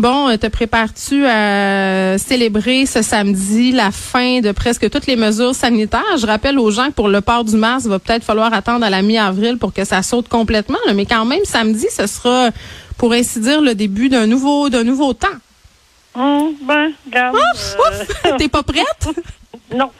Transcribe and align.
Bon, 0.00 0.30
euh, 0.30 0.38
te 0.38 0.46
prépares-tu 0.46 1.26
à 1.26 2.16
célébrer 2.16 2.86
ce 2.86 3.02
samedi 3.02 3.70
la 3.70 3.90
fin 3.90 4.40
de 4.40 4.50
presque 4.50 4.88
toutes 4.88 5.06
les 5.06 5.14
mesures 5.14 5.54
sanitaires? 5.54 6.16
Je 6.18 6.24
rappelle 6.26 6.58
aux 6.58 6.70
gens 6.70 6.86
que 6.86 6.92
pour 6.92 7.10
le 7.10 7.20
port 7.20 7.44
du 7.44 7.54
masque, 7.56 7.84
il 7.84 7.90
va 7.90 7.98
peut-être 7.98 8.24
falloir 8.24 8.50
attendre 8.54 8.82
à 8.82 8.88
la 8.88 9.02
mi-avril 9.02 9.58
pour 9.58 9.74
que 9.74 9.84
ça 9.84 10.02
saute 10.02 10.26
complètement. 10.26 10.78
là. 10.86 10.94
Mais 10.94 11.04
quand 11.04 11.26
même, 11.26 11.44
samedi, 11.44 11.84
ce 11.94 12.06
sera, 12.06 12.48
pour 12.96 13.12
ainsi 13.12 13.40
dire, 13.40 13.60
le 13.60 13.74
début 13.74 14.08
d'un 14.08 14.26
nouveau, 14.26 14.70
d'un 14.70 14.84
nouveau 14.84 15.12
temps. 15.12 15.28
Hum, 16.14 16.54
ben, 16.62 16.92
regarde. 17.04 17.36
Ouf, 17.36 17.76
euh, 17.76 18.32
ouf! 18.32 18.36
T'es 18.38 18.48
pas 18.48 18.62
prête? 18.62 19.06
non, 19.76 19.90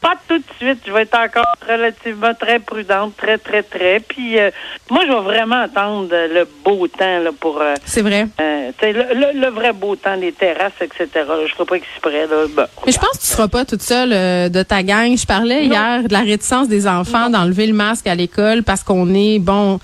pas 0.00 0.14
tout 0.28 0.38
de 0.38 0.44
suite. 0.58 0.78
Je 0.86 0.92
vais 0.92 1.02
être 1.02 1.18
encore 1.18 1.52
relativement 1.68 2.32
très 2.34 2.58
prudente, 2.58 3.16
très, 3.16 3.38
très, 3.38 3.62
très. 3.62 4.00
Puis, 4.00 4.38
euh, 4.38 4.50
moi, 4.90 5.02
je 5.06 5.12
vais 5.12 5.20
vraiment 5.20 5.60
attendre 5.62 6.08
le 6.10 6.46
beau 6.64 6.86
temps 6.88 7.18
là, 7.20 7.30
pour... 7.38 7.60
euh, 7.60 7.74
C'est 7.84 8.02
vrai. 8.02 8.26
euh, 8.40 8.70
tu 8.78 8.86
sais, 8.86 8.92
le, 8.92 9.02
le- 9.14 9.40
le 9.40 9.48
vrai 9.48 9.72
beau 9.72 9.96
temps, 9.96 10.14
les 10.14 10.32
terrasses, 10.32 10.72
etc. 10.80 11.08
Je 11.14 11.42
ne 11.42 11.48
ferai 11.48 11.64
pas 11.64 11.74
exprès. 11.76 12.26
Là. 12.26 12.46
Ben, 12.54 12.66
Mais 12.86 12.92
je 12.92 12.98
pense 12.98 13.10
que 13.10 13.20
tu 13.22 13.26
seras 13.26 13.48
pas 13.48 13.64
toute 13.64 13.82
seule 13.82 14.12
euh, 14.12 14.48
de 14.48 14.62
ta 14.62 14.82
gang. 14.82 15.16
Je 15.16 15.26
parlais 15.26 15.64
Non. 15.66 15.72
hier 15.72 16.02
de 16.04 16.12
la 16.12 16.20
réticence 16.20 16.68
des 16.68 16.86
enfants 16.86 17.28
d'enlever 17.30 17.66
le 17.66 17.74
masque 17.74 18.06
à 18.06 18.14
l'école 18.14 18.62
parce 18.62 18.82
qu'on 18.82 19.12
est, 19.14 19.38
bon, 19.38 19.78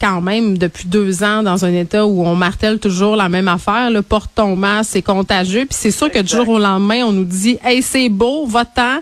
quand 0.00 0.20
même 0.20 0.58
depuis 0.58 0.86
deux 0.86 1.22
ans 1.24 1.42
dans 1.42 1.64
un 1.64 1.72
état 1.72 2.06
où 2.06 2.24
on 2.24 2.34
martèle 2.34 2.78
toujours 2.78 3.16
la 3.16 3.28
même 3.28 3.48
affaire. 3.48 3.90
Là, 3.90 4.02
porte 4.02 4.30
ton 4.34 4.54
masque, 4.56 4.90
c'est 4.92 5.02
contagieux. 5.02 5.66
Puis 5.66 5.76
c'est 5.78 5.90
sûr 5.90 6.10
que 6.10 6.18
du 6.20 6.28
jour 6.28 6.48
au 6.48 6.58
lendemain, 6.58 7.02
on 7.04 7.12
nous 7.12 7.24
dit, 7.24 7.58
hey, 7.64 7.80
c'est 7.82 8.08
beau, 8.08 8.46
va-t'en, 8.46 8.98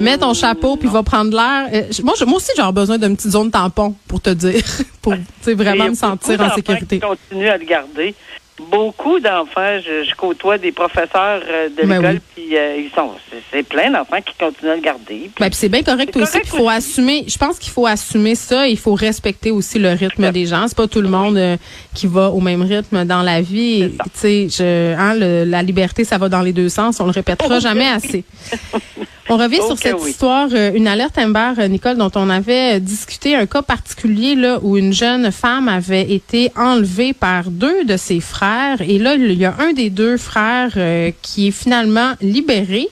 mets 0.00 0.16
ton 0.18 0.32
chapeau, 0.34 0.76
puis 0.76 0.88
va 0.88 1.02
prendre 1.02 1.32
l'air. 1.32 1.68
Euh, 1.72 1.82
moi, 2.02 2.14
je- 2.18 2.24
moi 2.24 2.36
aussi, 2.36 2.50
j'aurais 2.56 2.72
besoin 2.72 2.98
d'une 2.98 3.16
petite 3.16 3.30
zone 3.32 3.50
tampon 3.50 3.94
pour 4.06 4.20
te 4.20 4.30
dire, 4.30 4.62
pour 5.02 5.14
vraiment 5.46 5.88
me 5.90 5.94
sentir 5.94 6.40
en 6.40 6.54
sécurité. 6.54 6.98
Qui 6.98 7.06
continuent 7.06 7.48
à 7.48 7.58
le 7.58 7.64
garder. 7.64 8.14
Beaucoup 8.60 9.20
d'enfants, 9.20 9.78
je, 9.78 10.04
je 10.08 10.14
côtoie 10.16 10.58
des 10.58 10.72
professeurs 10.72 11.40
euh, 11.48 11.68
de 11.68 11.86
Ben 11.86 11.96
l'école, 12.02 12.20
puis 12.34 12.56
euh, 12.56 12.76
ils 12.76 12.90
sont, 12.94 13.10
c'est- 13.52 13.62
plein 13.62 13.90
d'enfants 13.90 14.20
qui 14.20 14.34
continuent 14.38 14.70
à 14.70 14.74
le 14.76 14.80
garder. 14.82 15.30
Ben, 15.38 15.48
c'est 15.52 15.68
bien 15.68 15.82
correct 15.82 16.16
aussi. 16.16 16.26
correct 16.32 16.48
Il 16.52 16.56
faut 16.58 16.64
aussi. 16.66 16.76
assumer. 16.76 17.24
Je 17.28 17.38
pense 17.38 17.58
qu'il 17.58 17.72
faut 17.72 17.86
assumer 17.86 18.34
ça. 18.34 18.66
Il 18.66 18.78
faut 18.78 18.94
respecter 18.94 19.50
aussi 19.50 19.78
le 19.78 19.90
rythme 19.90 20.30
des 20.32 20.46
gens. 20.46 20.66
C'est 20.66 20.76
pas 20.76 20.88
tout 20.88 21.00
le 21.00 21.08
monde 21.08 21.36
euh, 21.36 21.56
qui 21.94 22.06
va 22.06 22.30
au 22.30 22.40
même 22.40 22.62
rythme 22.62 23.04
dans 23.04 23.22
la 23.22 23.40
vie. 23.40 23.92
Tu 24.20 24.48
sais, 24.50 24.94
hein, 24.98 25.14
la 25.14 25.62
liberté, 25.62 26.04
ça 26.04 26.18
va 26.18 26.28
dans 26.28 26.42
les 26.42 26.52
deux 26.52 26.68
sens. 26.68 26.98
On 27.00 27.04
le 27.06 27.12
répétera 27.12 27.60
jamais 27.60 27.86
assez. 27.88 28.24
On 29.30 29.36
revient 29.36 29.60
sur 29.66 29.76
cette 29.78 29.96
oui. 30.00 30.10
histoire, 30.10 30.48
euh, 30.52 30.72
une 30.74 30.86
alerte 30.86 31.18
Amber, 31.18 31.52
euh, 31.58 31.68
Nicole, 31.68 31.98
dont 31.98 32.10
on 32.14 32.30
avait 32.30 32.76
euh, 32.76 32.78
discuté 32.78 33.36
un 33.36 33.44
cas 33.46 33.60
particulier 33.60 34.34
là 34.34 34.58
où 34.62 34.78
une 34.78 34.92
jeune 34.92 35.30
femme 35.32 35.68
avait 35.68 36.10
été 36.10 36.50
enlevée 36.56 37.12
par 37.12 37.50
deux 37.50 37.84
de 37.84 37.98
ses 37.98 38.20
frères. 38.20 38.80
Et 38.80 38.98
là, 38.98 39.16
il 39.16 39.32
y 39.34 39.44
a 39.44 39.54
un 39.58 39.72
des 39.74 39.90
deux 39.90 40.16
frères 40.16 40.72
euh, 40.76 41.10
qui 41.20 41.48
est 41.48 41.50
finalement 41.50 42.14
libéré. 42.22 42.88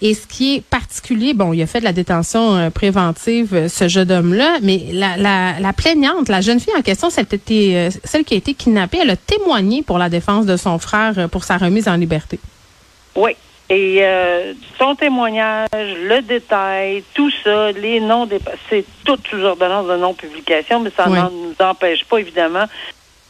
Et 0.00 0.14
ce 0.14 0.26
qui 0.26 0.56
est 0.56 0.60
particulier, 0.62 1.34
bon, 1.34 1.52
il 1.52 1.62
a 1.62 1.66
fait 1.66 1.80
de 1.80 1.84
la 1.84 1.92
détention 1.92 2.56
euh, 2.56 2.70
préventive, 2.70 3.68
ce 3.68 3.88
jeune 3.88 4.10
homme-là, 4.10 4.58
mais 4.62 4.86
la, 4.92 5.16
la, 5.16 5.60
la 5.60 5.72
plaignante, 5.72 6.28
la 6.28 6.40
jeune 6.40 6.60
fille 6.60 6.74
en 6.76 6.82
question, 6.82 7.10
celle, 7.10 7.26
était, 7.30 7.88
celle 8.04 8.24
qui 8.24 8.34
a 8.34 8.36
été 8.36 8.54
kidnappée, 8.54 8.98
elle 9.02 9.10
a 9.10 9.16
témoigné 9.16 9.82
pour 9.82 9.98
la 9.98 10.08
défense 10.08 10.46
de 10.46 10.56
son 10.56 10.78
frère 10.78 11.28
pour 11.30 11.44
sa 11.44 11.56
remise 11.56 11.88
en 11.88 11.96
liberté. 11.96 12.38
Oui. 13.16 13.32
Et 13.70 13.98
euh, 14.00 14.54
son 14.78 14.94
témoignage, 14.94 15.68
le 15.74 16.20
détail, 16.22 17.04
tout 17.14 17.30
ça, 17.44 17.70
les 17.72 18.00
noms 18.00 18.24
des 18.24 18.38
c'est 18.70 18.84
tout 19.04 19.18
sous 19.28 19.42
ordonnance 19.42 19.86
de 19.88 19.96
non-publication, 19.96 20.80
mais 20.80 20.90
ça 20.96 21.04
Oui. 21.08 21.18
ne 21.18 21.48
nous 21.48 21.54
empêche 21.60 22.04
pas, 22.06 22.18
évidemment, 22.18 22.64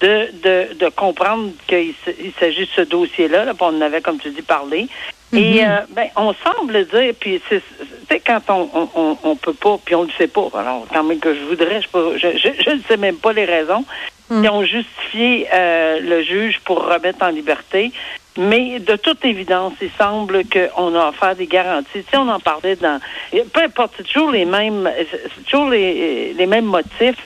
de, 0.01 0.29
de, 0.43 0.75
de 0.75 0.89
comprendre 0.91 1.51
qu'il 1.67 1.93
s'agit 2.39 2.61
de 2.67 2.71
ce 2.77 2.83
dossier-là. 2.83 3.47
Là, 3.47 3.53
on 3.59 3.67
en 3.67 3.81
avait, 3.81 4.01
comme 4.01 4.19
tu 4.21 4.31
dis, 4.31 4.43
parlé. 4.43 4.87
Et 5.33 5.63
euh, 5.67 5.81
ben, 5.91 6.07
on 6.17 6.33
semble 6.35 6.87
dire, 6.87 7.13
puis 7.19 7.43
c'est, 7.49 7.61
tu 7.61 7.87
sais, 8.09 8.21
quand 8.25 8.41
on, 8.49 8.71
on, 8.95 9.19
on, 9.25 9.37
peut 9.37 9.53
pas, 9.53 9.77
puis 9.85 9.95
on 9.97 10.05
le 10.05 10.11
sait 10.17 10.29
pas, 10.29 10.49
alors 10.55 10.87
quand 10.91 11.03
même 11.05 11.19
que 11.19 11.35
je 11.35 11.41
voudrais, 11.41 11.83
je 11.83 11.89
peux- 11.89 12.17
je, 12.17 12.29
je, 12.39 12.49
je 12.63 12.71
ne 12.71 12.81
sais 12.89 12.97
même 12.97 13.17
pas 13.17 13.33
les 13.33 13.45
raisons, 13.45 13.85
Mm. 14.31 14.43
qui 14.43 14.49
ont 14.51 14.63
justifié 14.63 15.49
euh, 15.55 16.01
le 16.01 16.23
juge 16.23 16.61
pour 16.67 16.85
remettre 16.85 17.25
en 17.25 17.29
liberté. 17.31 17.93
Mais 18.39 18.79
de 18.79 18.95
toute 18.95 19.25
évidence, 19.25 19.73
il 19.83 19.91
semble 19.99 20.45
qu'on 20.45 20.95
a 20.95 21.09
offert 21.09 21.35
des 21.35 21.49
garanties. 21.49 21.89
Tu 21.93 22.03
sais, 22.03 22.17
on 22.17 22.29
en 22.29 22.39
parlait 22.39 22.77
dans. 22.77 23.01
Peu 23.53 23.63
importe, 23.63 23.95
c'est 23.97 24.05
toujours 24.05 24.31
les 24.31 24.45
mêmes, 24.45 24.89
c'est 25.35 25.45
toujours 25.45 25.69
les, 25.69 26.33
les 26.35 26.47
mêmes 26.47 26.67
motifs 26.67 27.19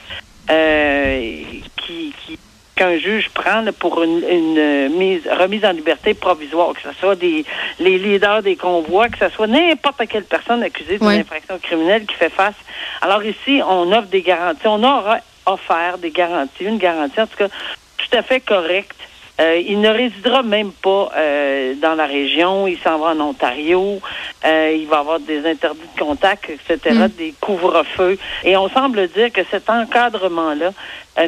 euh, 0.51 1.43
qui, 1.77 2.15
qui 2.25 2.39
qu'un 2.75 2.97
juge 2.97 3.29
prend 3.29 3.61
là, 3.61 3.73
pour 3.73 4.03
une, 4.03 4.25
une 4.27 4.89
mise, 4.97 5.29
remise 5.29 5.63
en 5.67 5.73
liberté 5.73 6.15
provisoire, 6.15 6.73
que 6.73 6.81
ce 6.81 6.99
soit 6.99 7.17
des 7.17 7.45
les 7.79 7.99
leaders 7.99 8.43
des 8.43 8.57
convois, 8.57 9.11
que 9.11 9.19
ce 9.19 9.29
soit 9.29 9.47
n'importe 9.47 10.07
quelle 10.09 10.25
personne 10.25 10.63
accusée 10.63 10.99
d'une 10.99 11.09
infraction 11.09 11.59
criminelle 11.59 12.07
qui 12.07 12.15
fait 12.15 12.31
face. 12.31 12.55
Alors 13.03 13.23
ici, 13.23 13.61
on 13.69 13.93
offre 13.93 14.09
des 14.09 14.23
garanties. 14.23 14.67
On 14.67 14.83
aura 14.83 15.19
offert 15.45 15.99
des 15.99 16.11
garanties, 16.11 16.65
une 16.65 16.79
garantie 16.79 17.21
en 17.21 17.27
tout 17.27 17.37
cas 17.37 17.49
tout 17.49 18.17
à 18.17 18.23
fait 18.23 18.41
correcte. 18.41 18.97
Euh, 19.43 19.61
il 19.67 19.81
ne 19.81 19.89
résidera 19.89 20.43
même 20.43 20.71
pas 20.73 21.11
euh, 21.17 21.75
dans 21.83 21.95
la 21.95 22.07
région. 22.07 22.69
Il 22.69 22.79
s'en 22.79 22.99
va 22.99 23.09
en 23.09 23.21
Ontario. 23.21 24.01
Euh, 24.45 24.77
il 24.79 24.87
va 24.87 24.99
avoir 24.99 25.19
des 25.19 25.45
interdits 25.47 25.81
de 25.95 26.01
contact, 26.01 26.49
etc., 26.49 26.79
Mm. 26.93 27.09
des 27.19 27.35
couvre-feux. 27.41 28.19
Et 28.45 28.57
on 28.57 28.69
semble 28.69 29.09
dire 29.09 29.33
que 29.33 29.41
cet 29.51 29.69
encadrement-là, 29.69 30.73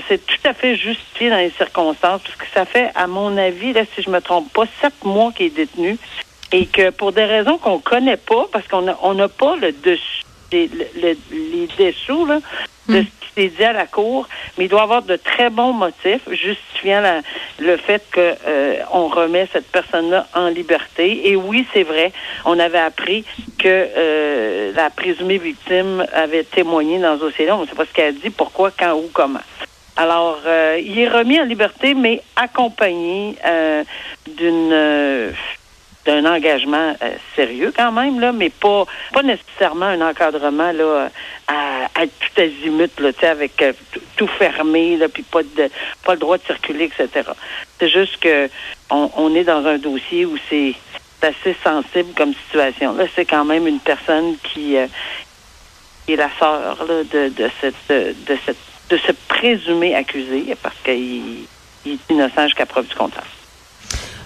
c'est 0.08 0.24
tout 0.24 0.38
à 0.44 0.54
fait 0.54 0.76
justifié 0.76 1.30
dans 1.30 1.36
les 1.38 1.50
circonstances, 1.50 2.22
parce 2.22 2.36
que 2.36 2.46
ça 2.54 2.64
fait, 2.64 2.90
à 2.94 3.06
mon 3.06 3.36
avis, 3.36 3.72
là, 3.72 3.82
si 3.94 4.02
je 4.02 4.10
me 4.10 4.20
trompe 4.20 4.52
pas, 4.52 4.64
sept 4.80 5.04
mois 5.04 5.32
qu'il 5.32 5.46
est 5.46 5.50
détenu, 5.50 5.98
et 6.52 6.66
que 6.66 6.90
pour 6.90 7.12
des 7.12 7.24
raisons 7.24 7.58
qu'on 7.58 7.80
connaît 7.80 8.16
pas, 8.16 8.46
parce 8.52 8.66
qu'on 8.68 8.82
n'a 8.82 8.96
on 9.02 9.14
n'a 9.14 9.28
pas 9.28 9.56
le 9.56 9.72
dessus, 9.72 10.13
les, 10.54 10.70
le- 11.02 11.16
les 11.32 11.90
dessous 11.90 12.26
là, 12.26 12.38
de 12.88 13.00
Mm. 13.00 13.04
ce 13.04 13.26
qui 13.26 13.32
s'est 13.34 13.48
dit 13.56 13.64
à 13.64 13.72
la 13.72 13.86
cour, 13.86 14.28
mais 14.58 14.66
il 14.66 14.68
doit 14.68 14.82
avoir 14.82 15.02
de 15.02 15.16
très 15.16 15.48
bons 15.48 15.72
motifs 15.72 16.20
justifiant 16.30 17.00
la- 17.00 17.22
le 17.58 17.76
fait 17.78 18.02
que 18.12 18.34
euh, 18.46 18.76
on 18.92 19.08
remet 19.08 19.48
cette 19.52 19.68
personne-là 19.72 20.26
en 20.34 20.48
liberté. 20.48 21.28
Et 21.30 21.34
oui, 21.34 21.66
c'est 21.72 21.82
vrai, 21.82 22.12
on 22.44 22.58
avait 22.58 22.78
appris 22.90 23.24
que 23.58 23.66
euh, 23.68 24.72
la 24.76 24.90
présumée 24.90 25.38
victime 25.38 26.04
avait 26.12 26.44
témoigné 26.44 26.98
dans 26.98 27.16
dossier-là. 27.16 27.56
On 27.56 27.62
ne 27.62 27.66
sait 27.66 27.74
pas 27.74 27.86
ce 27.86 27.92
qu'elle 27.94 28.08
a 28.08 28.12
dit, 28.12 28.28
pourquoi, 28.30 28.70
quand, 28.78 28.92
où, 28.92 29.08
comment. 29.14 29.40
Alors, 29.96 30.40
euh, 30.44 30.78
il 30.84 30.98
est 30.98 31.08
remis 31.08 31.40
en 31.40 31.44
liberté, 31.44 31.94
mais 31.94 32.20
accompagné 32.36 33.36
euh, 33.46 33.82
d'une 34.26 34.72
d'un 36.04 36.24
engagement 36.26 36.94
euh, 37.02 37.10
sérieux 37.34 37.72
quand 37.76 37.92
même 37.92 38.20
là, 38.20 38.32
mais 38.32 38.50
pas 38.50 38.84
pas 39.12 39.22
nécessairement 39.22 39.86
un 39.86 40.00
encadrement 40.00 40.72
là 40.72 41.08
à, 41.48 41.84
à 41.94 42.06
tout 42.06 42.40
azimut 42.40 42.90
là, 43.00 43.10
avec 43.30 43.60
euh, 43.62 43.72
tout- 44.16 44.26
fermé 44.38 44.96
là, 44.96 45.08
puis 45.08 45.22
pas 45.22 45.42
de 45.42 45.70
pas 46.04 46.14
le 46.14 46.18
droit 46.20 46.38
de 46.38 46.42
circuler, 46.44 46.84
etc. 46.84 47.30
C'est 47.78 47.88
juste 47.88 48.18
que 48.18 48.48
on, 48.90 49.10
on 49.16 49.34
est 49.34 49.44
dans 49.44 49.64
un 49.66 49.78
dossier 49.78 50.26
où 50.26 50.36
c'est 50.50 50.74
assez 51.22 51.56
sensible 51.64 52.12
comme 52.14 52.34
situation. 52.34 52.94
Là, 52.94 53.04
c'est 53.14 53.24
quand 53.24 53.44
même 53.46 53.66
une 53.66 53.80
personne 53.80 54.36
qui, 54.42 54.76
euh, 54.76 54.86
est 56.06 56.16
la 56.16 56.28
sœur 56.38 56.86
de, 56.86 57.28
de 57.30 57.50
cette 57.60 57.88
de 57.88 58.36
cette 58.44 58.58
de 58.90 58.96
ce 58.98 59.12
présumé 59.28 59.94
accusé 59.94 60.54
parce 60.62 60.76
qu'il 60.84 61.46
il 61.86 61.92
est 61.92 62.10
innocent 62.10 62.44
jusqu'à 62.44 62.66
preuve 62.66 62.86
du 62.86 62.94
contraire. 62.94 63.24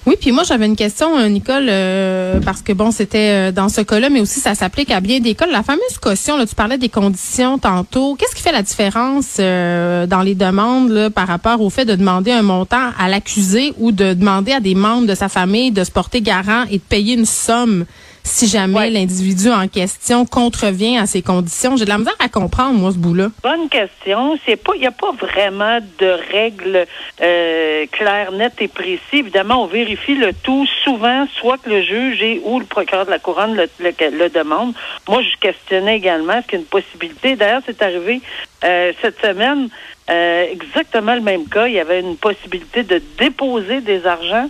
Oui, 0.09 0.17
puis 0.19 0.33
moi 0.33 0.43
j'avais 0.43 0.65
une 0.65 0.75
question, 0.75 1.19
euh, 1.19 1.29
Nicole, 1.29 1.67
euh, 1.69 2.41
parce 2.41 2.63
que 2.63 2.73
bon, 2.73 2.91
c'était 2.91 3.51
euh, 3.51 3.53
dans 3.53 3.69
ce 3.69 3.83
cas-là, 3.83 4.09
mais 4.09 4.23
aussi 4.23 4.41
ça 4.41 4.55
s'applique 4.55 4.91
à 4.91 5.01
bien 5.01 5.21
des 5.21 5.35
cas. 5.35 5.45
La 5.45 5.63
fameuse 5.63 5.99
caution, 6.01 6.39
là, 6.39 6.47
tu 6.47 6.55
parlais 6.55 6.79
des 6.79 6.89
conditions 6.89 7.59
tantôt. 7.59 8.15
Qu'est-ce 8.15 8.35
qui 8.35 8.41
fait 8.41 8.53
la 8.53 8.63
différence 8.63 9.37
euh, 9.39 10.07
dans 10.07 10.23
les 10.23 10.35
demandes 10.35 10.89
là, 10.89 11.11
par 11.11 11.29
rapport 11.29 11.61
au 11.61 11.69
fait 11.69 11.85
de 11.85 11.95
demander 11.95 12.31
un 12.31 12.41
montant 12.41 12.89
à 12.99 13.11
l'accusé 13.11 13.75
ou 13.79 13.93
de 13.93 14.15
demander 14.15 14.53
à 14.53 14.61
des 14.61 14.75
membres 14.75 15.07
de 15.07 15.15
sa 15.15 15.29
famille 15.29 15.73
de 15.73 15.85
se 15.85 15.91
porter 15.91 16.23
garant 16.23 16.65
et 16.71 16.79
de 16.79 16.83
payer 16.89 17.13
une 17.13 17.27
somme? 17.27 17.85
Si 18.29 18.47
jamais 18.47 18.91
l'individu 18.91 19.51
en 19.51 19.67
question 19.69 20.27
contrevient 20.27 20.99
à 20.99 21.07
ces 21.07 21.23
conditions? 21.23 21.77
J'ai 21.77 21.85
de 21.85 21.91
la 21.91 21.99
misère 21.99 22.15
à 22.19 22.29
comprendre, 22.29 22.79
moi, 22.79 22.93
ce 22.93 22.99
bout-là. 22.99 23.29
Bonne 23.43 23.69
question. 23.69 24.39
C'est 24.45 24.57
pas, 24.57 24.73
il 24.75 24.81
n'y 24.81 24.87
a 24.87 24.93
pas 24.93 25.13
vraiment 25.13 25.79
de 25.99 26.17
règles 26.31 26.87
euh, 27.21 27.87
claires, 27.91 28.33
nettes 28.33 28.61
et 28.61 28.69
précises. 28.69 29.01
Évidemment, 29.13 29.65
on 29.65 29.67
vérifie 29.67 30.15
le 30.15 30.33
tout 30.33 30.67
souvent, 30.85 31.27
soit 31.41 31.59
que 31.59 31.71
le 31.71 31.83
juge 31.83 32.23
et 32.23 32.41
ou 32.45 32.61
le 32.61 32.67
procureur 32.67 33.07
de 33.07 33.11
la 33.11 33.19
couronne 33.19 33.55
le, 33.55 33.69
le, 33.81 34.29
demande. 34.29 34.75
Moi, 35.09 35.23
je 35.23 35.37
questionnais 35.41 35.97
également 35.97 36.35
est-ce 36.35 36.47
qu'il 36.47 36.59
y 36.59 36.61
a 36.61 36.61
une 36.61 36.67
possibilité. 36.67 37.37
D'ailleurs, 37.37 37.63
c'est 37.65 37.83
arrivé 37.83 38.21
euh, 38.65 38.93
cette 39.01 39.21
semaine. 39.21 39.69
Euh, 40.11 40.47
exactement 40.51 41.15
le 41.15 41.21
même 41.21 41.47
cas. 41.49 41.67
Il 41.67 41.75
y 41.75 41.81
avait 41.81 42.01
une 42.01 42.17
possibilité 42.17 42.83
de 42.83 43.03
déposer 43.19 43.83
des 43.83 44.07
argents 44.07 44.49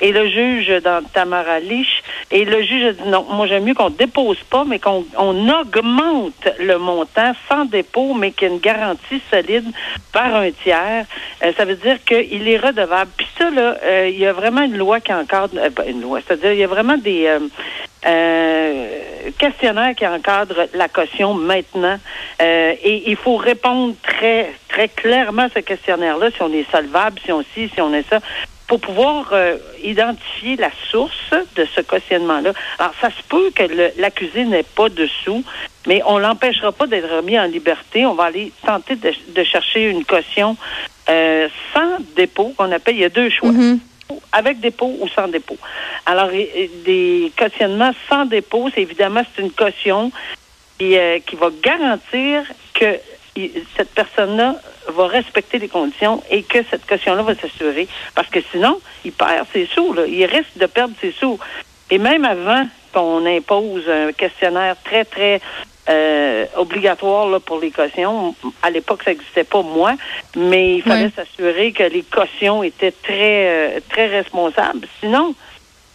et 0.00 0.12
le 0.12 0.28
juge 0.28 0.68
dans 0.82 1.02
Tamara 1.12 1.58
Lich 1.58 2.02
et 2.30 2.44
le 2.44 2.62
juge 2.62 2.84
a 2.84 2.92
dit 2.92 3.08
non, 3.08 3.26
moi 3.28 3.46
j'aime 3.48 3.64
mieux 3.64 3.74
qu'on 3.74 3.90
dépose 3.90 4.38
pas, 4.48 4.64
mais 4.64 4.78
qu'on 4.78 5.04
on 5.18 5.48
augmente 5.48 6.48
le 6.60 6.78
montant 6.78 7.32
sans 7.48 7.64
dépôt, 7.64 8.14
mais 8.14 8.30
qu'il 8.30 8.48
y 8.48 8.50
ait 8.50 8.54
une 8.54 8.60
garantie 8.60 9.20
solide 9.30 9.66
par 10.12 10.34
un 10.34 10.50
tiers. 10.52 11.06
Euh, 11.42 11.52
ça 11.56 11.64
veut 11.64 11.74
dire 11.74 11.98
qu'il 12.04 12.48
est 12.48 12.58
redevable. 12.58 13.10
Puis 13.16 13.26
ça, 13.36 13.50
là, 13.50 13.76
euh, 13.82 14.08
il 14.08 14.18
y 14.18 14.26
a 14.26 14.32
vraiment 14.32 14.62
une 14.62 14.76
loi 14.76 15.00
qui 15.00 15.12
encadre 15.12 15.54
une 15.88 16.00
loi. 16.00 16.20
C'est-à-dire 16.24 16.52
il 16.52 16.58
y 16.60 16.64
a 16.64 16.68
vraiment 16.68 16.96
des 16.96 17.28
questionnaires 18.02 19.94
qui 19.94 20.06
encadrent 20.06 20.66
la 20.74 20.88
caution 20.88 21.34
maintenant. 21.34 21.98
et 22.40 23.02
il 23.06 23.16
faut 23.16 23.36
répondre 23.36 23.94
très, 24.02 24.52
très 24.68 24.88
clairement 24.88 25.48
ce 25.54 25.60
questionnaire-là, 25.60 26.30
si 26.30 26.42
on 26.42 26.52
est 26.52 26.70
solvable, 26.70 27.20
si 27.24 27.32
on 27.32 27.42
si, 27.54 27.68
si 27.68 27.80
on 27.80 27.92
est 27.92 28.08
ça, 28.08 28.20
pour 28.70 28.80
pouvoir 28.80 29.30
euh, 29.32 29.56
identifier 29.82 30.54
la 30.54 30.70
source 30.92 31.34
de 31.56 31.66
ce 31.74 31.80
cautionnement-là. 31.80 32.52
Alors, 32.78 32.92
ça 33.00 33.10
se 33.10 33.20
peut 33.28 33.50
que 33.52 33.64
l'accusé 34.00 34.44
n'ait 34.44 34.62
pas 34.62 34.88
de 34.88 35.08
sous, 35.24 35.42
mais 35.88 36.02
on 36.06 36.18
l'empêchera 36.18 36.70
pas 36.70 36.86
d'être 36.86 37.16
remis 37.16 37.36
en 37.36 37.46
liberté. 37.46 38.06
On 38.06 38.14
va 38.14 38.26
aller 38.26 38.52
tenter 38.64 38.94
de, 38.94 39.42
chercher 39.42 39.90
une 39.90 40.04
caution 40.04 40.56
euh, 41.08 41.48
sans 41.74 41.98
dépôt, 42.14 42.54
qu'on 42.56 42.70
appelle, 42.70 42.94
il 42.94 43.00
y 43.00 43.04
a 43.04 43.08
deux 43.08 43.28
choix. 43.28 43.50
Mm-hmm. 43.50 43.78
Avec 44.32 44.60
dépôt 44.60 44.96
ou 45.00 45.08
sans 45.08 45.28
dépôt. 45.28 45.58
Alors, 46.06 46.28
des 46.28 47.32
cautionnements 47.36 47.92
sans 48.08 48.26
dépôt, 48.26 48.68
c'est 48.74 48.82
évidemment 48.82 49.22
c'est 49.34 49.42
une 49.42 49.50
caution 49.50 50.12
qui, 50.78 50.96
euh, 50.96 51.18
qui 51.20 51.36
va 51.36 51.48
garantir 51.62 52.44
que 52.74 52.98
cette 53.76 53.90
personne-là 53.90 54.56
va 54.88 55.06
respecter 55.06 55.58
les 55.58 55.68
conditions 55.68 56.22
et 56.30 56.42
que 56.42 56.58
cette 56.68 56.86
caution-là 56.86 57.22
va 57.22 57.34
s'assurer. 57.34 57.88
Parce 58.14 58.28
que 58.28 58.40
sinon, 58.50 58.80
il 59.04 59.12
perd 59.12 59.46
ses 59.52 59.66
sous. 59.66 59.92
Là. 59.92 60.06
Il 60.06 60.24
risque 60.24 60.56
de 60.56 60.66
perdre 60.66 60.94
ses 61.00 61.12
sous. 61.12 61.38
Et 61.90 61.98
même 61.98 62.24
avant 62.24 62.66
qu'on 62.92 63.24
impose 63.26 63.88
un 63.88 64.12
questionnaire 64.12 64.76
très, 64.84 65.04
très 65.04 65.40
euh, 65.90 66.46
obligatoire 66.56 67.28
là, 67.28 67.40
pour 67.40 67.58
les 67.58 67.70
cautions, 67.70 68.34
à 68.62 68.70
l'époque, 68.70 69.02
ça 69.04 69.10
n'existait 69.10 69.44
pas, 69.44 69.62
moi, 69.62 69.94
mais 70.36 70.76
il 70.76 70.82
fallait 70.82 71.10
s'assurer 71.10 71.72
que 71.72 71.82
les 71.82 72.02
cautions 72.02 72.62
étaient 72.62 72.92
très, 72.92 73.48
euh, 73.48 73.80
très 73.88 74.06
responsables. 74.06 74.86
Sinon, 75.00 75.34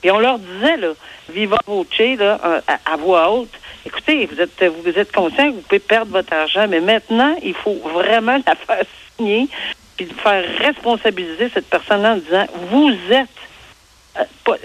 et 0.03 0.11
on 0.11 0.19
leur 0.19 0.37
disait, 0.37 0.77
là, 0.77 0.89
viva 1.29 1.57
voce, 1.65 1.87
là, 2.19 2.61
à 2.85 2.97
voix 2.97 3.31
haute, 3.31 3.49
écoutez, 3.85 4.25
vous 4.25 4.39
êtes, 4.39 4.63
vous 4.63 4.99
êtes 4.99 5.11
conscient 5.11 5.49
que 5.49 5.55
vous 5.55 5.61
pouvez 5.61 5.79
perdre 5.79 6.11
votre 6.11 6.33
argent, 6.33 6.67
mais 6.67 6.81
maintenant, 6.81 7.35
il 7.41 7.53
faut 7.53 7.75
vraiment 7.93 8.37
la 8.47 8.55
faire 8.55 8.85
signer 9.17 9.47
puis 9.97 10.07
faire 10.07 10.43
responsabiliser 10.59 11.49
cette 11.53 11.69
personne-là 11.69 12.13
en 12.13 12.17
disant, 12.17 12.45
vous 12.69 12.91
êtes 13.11 13.11
euh, 13.11 13.34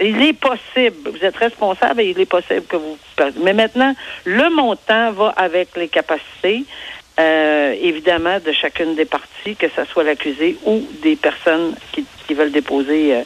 il 0.01 0.21
est 0.21 0.33
possible, 0.33 1.09
vous 1.09 1.25
êtes 1.25 1.35
responsable 1.35 2.01
et 2.01 2.09
il 2.11 2.19
est 2.19 2.25
possible 2.25 2.63
que 2.63 2.77
vous. 2.77 2.97
Mais 3.43 3.53
maintenant, 3.53 3.93
le 4.25 4.49
montant 4.55 5.11
va 5.11 5.29
avec 5.29 5.75
les 5.75 5.87
capacités, 5.87 6.65
euh, 7.19 7.75
évidemment, 7.81 8.39
de 8.39 8.51
chacune 8.51 8.95
des 8.95 9.05
parties, 9.05 9.55
que 9.55 9.67
ce 9.75 9.85
soit 9.85 10.03
l'accusé 10.03 10.57
ou 10.65 10.81
des 11.01 11.15
personnes 11.15 11.75
qui, 11.91 12.05
veulent 12.33 12.51
déposer 12.51 13.13
euh, 13.13 13.23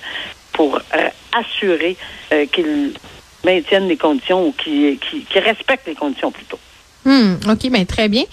pour 0.52 0.82
assurer 1.32 1.96
qu'ils 2.52 2.94
maintiennent 3.44 3.88
les 3.88 3.98
conditions 3.98 4.48
ou 4.48 4.52
qui, 4.52 5.00
qui, 5.30 5.40
respectent 5.40 5.88
les 5.88 5.96
conditions 5.96 6.32
plutôt. 6.32 6.60
Hmm, 7.06 7.36
OK, 7.48 7.70
bien 7.70 7.86
très 7.86 8.10
bien. 8.10 8.24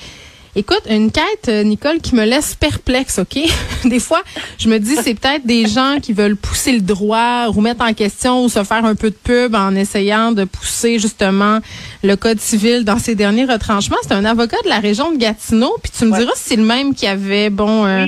Écoute, 0.55 0.83
une 0.91 1.11
quête, 1.11 1.49
euh, 1.49 1.63
Nicole, 1.63 2.01
qui 2.01 2.15
me 2.15 2.25
laisse 2.27 2.55
perplexe, 2.55 3.19
OK? 3.19 3.39
des 3.87 3.99
fois, 3.99 4.23
je 4.59 4.69
me 4.69 4.79
dis, 4.79 4.97
c'est 5.03 5.15
peut-être 5.15 5.47
des 5.47 5.67
gens 5.67 5.97
qui 6.03 6.13
veulent 6.13 6.37
pousser 6.37 6.73
le 6.73 6.83
droit, 6.83 7.47
remettre 7.47 7.83
en 7.83 7.95
question 7.95 8.45
ou 8.45 8.51
se 8.51 8.63
faire 8.63 8.85
un 8.85 8.95
peu 8.95 9.09
de 9.09 9.17
pub 9.17 9.55
en 9.55 9.75
essayant 9.75 10.31
de 10.33 10.45
pousser 10.45 10.99
justement 10.99 11.61
le 12.03 12.17
Code 12.17 12.39
civil 12.39 12.85
dans 12.85 12.99
ses 12.99 13.15
derniers 13.15 13.47
retranchements. 13.47 13.97
C'est 14.03 14.13
un 14.13 14.27
avocat 14.27 14.59
de 14.65 14.69
la 14.69 14.79
région 14.79 15.11
de 15.11 15.17
Gatineau, 15.17 15.75
puis 15.83 15.91
tu 15.99 16.05
me 16.05 16.15
diras 16.19 16.33
si 16.35 16.51
c'est 16.51 16.57
le 16.57 16.65
même 16.65 16.95
qui 16.95 17.07
avait, 17.07 17.49
bon... 17.49 17.87
Euh, 17.87 18.05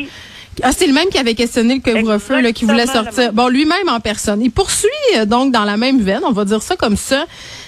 ah, 0.62 0.70
c'est 0.76 0.86
le 0.86 0.92
même 0.92 1.08
qui 1.08 1.18
avait 1.18 1.34
questionné 1.34 1.80
le 1.84 1.92
couvre-feu, 1.92 2.40
qui 2.52 2.64
voulait 2.64 2.86
sortir. 2.86 3.32
Bon, 3.32 3.48
lui-même 3.48 3.88
en 3.88 4.00
personne. 4.00 4.40
Il 4.42 4.50
poursuit 4.50 4.90
euh, 5.16 5.24
donc 5.24 5.50
dans 5.50 5.64
la 5.64 5.76
même 5.76 6.00
veine, 6.00 6.20
on 6.24 6.32
va 6.32 6.44
dire 6.44 6.62
ça 6.62 6.76
comme 6.76 6.96
ça. 6.96 7.26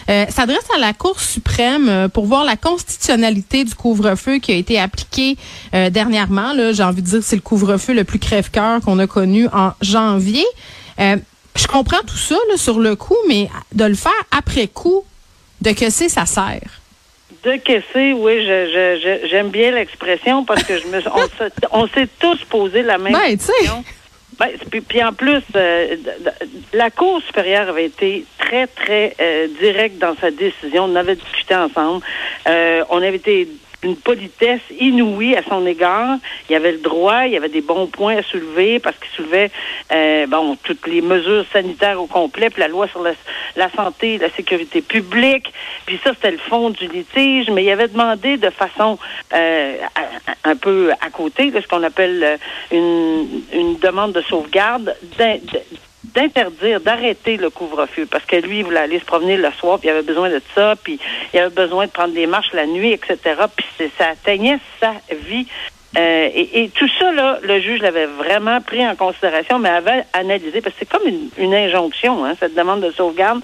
Euh, 0.09 0.25
s'adresse 0.29 0.69
à 0.75 0.79
la 0.79 0.93
Cour 0.93 1.21
suprême 1.21 1.89
euh, 1.89 2.09
pour 2.09 2.27
voir 2.27 2.45
la 2.45 2.57
constitutionnalité 2.57 3.65
du 3.65 3.75
couvre-feu 3.75 4.39
qui 4.39 4.53
a 4.53 4.55
été 4.55 4.79
appliqué 4.79 5.37
euh, 5.75 5.91
dernièrement. 5.91 6.53
J'ai 6.73 6.83
envie 6.85 7.03
de 7.03 7.09
dire 7.09 7.23
c'est 7.23 7.37
le 7.37 7.43
couvre-feu 7.43 7.93
le 7.93 8.05
plus 8.05 8.21
crève-cœur 8.21 8.81
qu'on 8.83 9.01
a 9.01 9.09
connu 9.09 9.49
en 9.53 9.73
janvier. 9.83 10.45
je 10.99 11.67
comprends 11.67 12.03
tout 12.07 12.17
ça 12.17 12.37
là, 12.51 12.57
sur 12.57 12.79
le 12.79 12.95
coup, 12.95 13.17
mais 13.29 13.49
de 13.73 13.85
le 13.85 13.95
faire 13.95 14.13
après 14.31 14.69
coup, 14.69 15.05
de 15.61 15.73
que 15.73 15.91
c'est 15.91 16.09
ça 16.09 16.25
sert? 16.25 16.61
De 17.43 17.57
caisser, 17.57 18.13
oui, 18.13 18.47
j'aime 19.29 19.51
bien 19.51 19.73
l'expression 19.73 20.45
parce 20.45 20.63
que 20.63 20.79
je 20.79 20.87
me, 20.87 21.01
on, 21.73 21.87
s'est 21.89 22.09
tous 22.21 22.39
posé 22.49 22.83
la 22.83 22.99
même 22.99 23.13
ben, 23.13 23.37
question. 23.37 23.85
Ben, 24.39 24.51
puis, 24.89 25.03
en 25.03 25.13
plus, 25.13 25.43
euh, 25.55 25.97
la 26.75 26.91
Cour 26.91 27.23
supérieure 27.23 27.71
avait 27.71 27.87
été 27.87 28.27
très, 28.39 28.67
très 28.67 29.17
euh, 29.19 29.49
directe 29.61 29.99
dans 29.99 30.15
sa 30.17 30.31
décision. 30.31 30.85
On 30.85 30.97
avait 30.97 31.17
discuté 31.17 31.55
ensemble. 31.55 32.05
Euh, 32.47 32.85
on 32.91 32.99
avait 32.99 33.17
été 33.17 33.49
une 33.87 33.97
politesse 33.97 34.61
inouïe 34.79 35.37
à 35.37 35.43
son 35.43 35.65
égard. 35.65 36.19
Il 36.51 36.57
avait 36.57 36.73
le 36.73 36.79
droit, 36.79 37.25
il 37.27 37.33
y 37.33 37.37
avait 37.37 37.49
des 37.49 37.61
bons 37.61 37.87
points 37.87 38.17
à 38.17 38.23
soulever 38.23 38.81
parce 38.81 38.97
qu'il 38.99 39.11
soulevait 39.11 39.51
euh, 39.93 40.27
bon 40.27 40.57
toutes 40.63 40.87
les 40.87 41.01
mesures 41.01 41.45
sanitaires 41.53 42.01
au 42.01 42.07
complet, 42.07 42.51
puis 42.51 42.61
la 42.61 42.69
loi 42.69 42.89
sur 42.89 43.03
la, 43.03 43.71
santé 43.71 44.15
et 44.15 44.19
la 44.19 44.31
sécurité 44.31 44.81
publique. 44.81 45.53
Puis 45.87 45.99
ça, 46.03 46.11
c'était 46.15 46.33
le 46.33 46.39
fond 46.39 46.71
du 46.71 46.89
litige, 46.89 47.49
mais 47.51 47.65
il 47.65 47.71
avait 47.71 47.89
demandé 47.89 48.37
de 48.37 48.51
façon 48.51 48.99
euh, 49.33 49.77
un 50.45 50.57
peu 50.57 50.91
à 51.01 51.11
côté 51.11 51.51
de 51.51 51.61
ce 51.61 51.69
qu'on 51.69 51.83
appelle 51.83 52.23
euh, 52.23 52.37
une, 52.73 53.43
une 53.53 53.79
demande 53.79 54.13
de 54.13 54.23
sauvegarde 54.23 54.95
d'interdire, 56.15 56.81
d'arrêter 56.81 57.37
le 57.37 57.51
couvre-feu 57.51 58.07
parce 58.07 58.25
que 58.25 58.37
lui, 58.37 58.59
il 58.59 58.65
voulait 58.65 58.81
aller 58.81 58.99
se 58.99 59.05
promener 59.05 59.37
le 59.37 59.51
soir, 59.53 59.79
puis 59.79 59.89
il 59.89 59.93
avait 59.93 60.03
besoin 60.03 60.31
de 60.31 60.41
ça, 60.55 60.75
puis 60.83 60.99
il 61.33 61.39
avait 61.39 61.55
besoin 61.55 61.87
de 61.87 61.91
prendre 61.91 62.15
des 62.15 62.27
marches 62.27 62.53
la 62.53 62.67
nuit, 62.67 62.93
etc. 62.93 63.19
Puis 63.55 63.91
ça 63.99 64.11
atteignait 64.11 64.59
sa 64.81 64.95
vie 65.13 65.47
euh, 65.97 66.29
et, 66.35 66.71
tout 66.75 66.89
ça, 66.99 67.11
là, 67.13 67.39
le 67.43 67.61
juge 67.61 67.81
l'avait 67.81 68.07
vraiment 68.07 68.61
pris 68.61 68.87
en 68.87 68.95
considération, 68.97 69.59
mais 69.59 69.71
avait 69.71 70.05
analysé, 70.13 70.61
parce 70.61 70.75
que 70.75 70.81
c'est 70.81 70.89
comme 70.89 71.09
une, 71.39 71.55
injonction, 71.55 72.25
hein, 72.25 72.35
cette 72.39 72.55
demande 72.55 72.83
de 72.83 72.91
sauvegarde. 72.91 73.41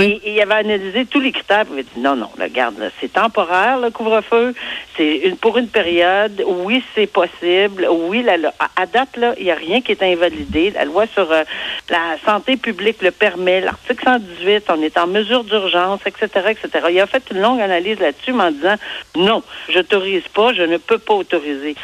Et, 0.00 0.20
il 0.24 0.40
avait 0.40 0.54
analysé 0.54 1.04
tous 1.06 1.20
les 1.20 1.32
critères. 1.32 1.64
Il 1.68 1.72
avait 1.72 1.82
dit 1.82 2.00
non, 2.00 2.14
non, 2.14 2.28
regarde, 2.40 2.92
c'est 3.00 3.12
temporaire, 3.12 3.80
le 3.80 3.90
couvre-feu. 3.90 4.54
C'est 4.96 5.16
une, 5.16 5.36
pour 5.36 5.58
une 5.58 5.68
période. 5.68 6.42
Oui, 6.46 6.82
c'est 6.94 7.08
possible. 7.08 7.88
Oui, 7.90 8.22
la, 8.22 8.36
à 8.76 8.86
date, 8.86 9.16
là, 9.16 9.34
il 9.38 9.44
n'y 9.44 9.50
a 9.50 9.56
rien 9.56 9.80
qui 9.80 9.92
est 9.92 10.02
invalidé. 10.02 10.70
La 10.70 10.84
loi 10.84 11.06
sur 11.08 11.30
euh, 11.32 11.42
la 11.90 12.16
santé 12.24 12.56
publique 12.56 13.02
le 13.02 13.10
permet. 13.10 13.60
L'article 13.60 14.04
118, 14.04 14.64
on 14.68 14.82
est 14.82 14.96
en 14.96 15.08
mesure 15.08 15.42
d'urgence, 15.42 16.00
etc., 16.06 16.28
etc. 16.50 16.86
Il 16.90 17.00
a 17.00 17.06
fait 17.06 17.24
une 17.32 17.40
longue 17.40 17.60
analyse 17.60 17.98
là-dessus 17.98 18.32
en 18.32 18.50
disant 18.52 18.76
non, 19.16 19.42
je 19.68 19.78
n'autorise 19.78 20.28
pas, 20.32 20.52
je 20.52 20.62
ne 20.62 20.76
peux 20.76 20.98
pas 20.98 21.14
autoriser. 21.14 21.74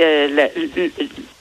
Euh, 0.00 0.48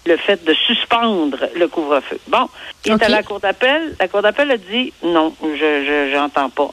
le, 0.06 0.18
fait 0.18 0.44
de 0.46 0.54
suspendre 0.54 1.38
le 1.56 1.68
couvre-feu. 1.68 2.20
Bon, 2.28 2.48
il 2.86 2.92
est 2.92 3.04
à 3.04 3.10
la 3.10 3.24
Cour 3.24 3.40
d'appel. 3.40 3.96
La 4.00 4.08
Cour 4.08 4.22
d'appel 4.22 4.52
a 4.52 4.58
dit 4.58 4.94
non, 5.04 5.34
je 5.42 6.16
n'entends 6.16 6.52
pas. 6.52 6.70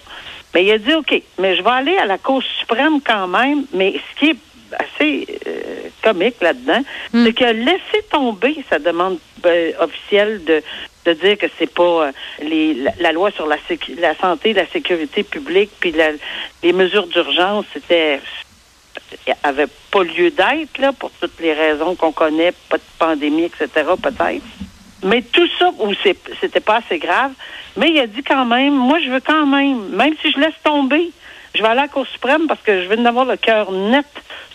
Mais 0.53 0.65
il 0.65 0.73
a 0.73 0.79
dit 0.79 0.93
OK, 0.93 1.23
mais 1.39 1.57
je 1.57 1.63
vais 1.63 1.71
aller 1.71 1.97
à 1.97 2.05
la 2.05 2.19
Cour 2.19 2.43
suprême 2.61 3.01
quand 3.01 3.29
même. 3.29 3.65
Mais 3.73 3.95
ce 3.95 4.21
qui 4.21 4.31
est 4.31 4.37
assez 4.79 5.27
euh, 5.47 5.89
comique 6.03 6.41
là-dedans, 6.43 6.83
hmm. 7.13 7.25
c'est 7.25 7.33
qu'il 7.33 7.47
a 7.47 7.53
laissé 7.55 8.03
tomber 8.11 8.63
sa 8.69 8.79
demande 8.79 9.19
euh, 9.47 9.73
officielle 9.81 10.45
de 10.45 10.63
de 11.07 11.15
dire 11.15 11.39
que 11.39 11.47
c'est 11.59 11.73
pas 11.73 12.11
les, 12.43 12.77
la, 12.99 13.13
loi 13.13 13.31
sur 13.31 13.47
la, 13.47 13.57
la 13.99 14.15
santé, 14.17 14.53
la 14.53 14.67
sécurité 14.67 15.23
publique, 15.23 15.71
puis 15.81 15.95
les 16.63 16.73
mesures 16.75 17.07
d'urgence, 17.07 17.65
c'était 17.73 18.21
avait 19.43 19.69
pas 19.91 20.03
lieu 20.03 20.31
d'être, 20.31 20.79
là, 20.79 20.93
pour 20.93 21.11
toutes 21.21 21.41
les 21.41 21.53
raisons 21.53 21.95
qu'on 21.95 22.13
connaît, 22.13 22.53
pas 22.69 22.79
de 22.79 22.83
pandémie, 22.99 23.45
etc., 23.45 23.69
peut-être. 24.01 24.45
Mais 25.03 25.23
tout 25.23 25.49
ça, 25.59 25.71
ou 25.79 25.93
c'était 26.41 26.61
pas 26.61 26.77
assez 26.77 26.99
grave, 26.99 27.33
mais 27.77 27.91
il 27.91 27.99
a 27.99 28.07
dit 28.07 28.23
quand 28.23 28.45
même, 28.45 28.75
moi, 28.75 28.99
je 29.05 29.11
veux 29.11 29.21
quand 29.21 29.47
même, 29.47 29.89
même 29.91 30.15
si 30.21 30.31
je 30.31 30.39
laisse 30.39 30.55
tomber, 30.63 31.11
je 31.55 31.63
vais 31.63 31.69
aller 31.69 31.81
à 31.81 31.83
la 31.83 31.89
Cour 31.89 32.07
suprême 32.07 32.47
parce 32.47 32.61
que 32.61 32.83
je 32.83 32.89
veux 32.89 33.07
avoir 33.07 33.25
le 33.25 33.37
cœur 33.37 33.73
net 33.73 34.07